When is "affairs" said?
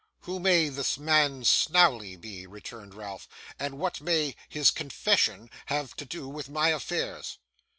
6.69-7.37